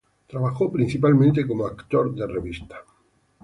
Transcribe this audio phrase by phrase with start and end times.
[0.25, 2.83] Trabajó principalmente como actor de revista.